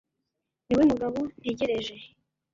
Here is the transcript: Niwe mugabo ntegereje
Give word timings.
Niwe 0.65 0.83
mugabo 0.91 1.17
ntegereje 1.41 1.93